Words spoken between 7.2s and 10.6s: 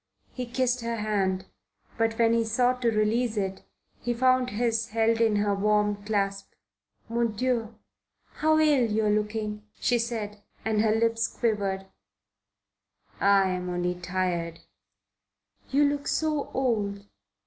Dieu! How ill you are looking!" she said,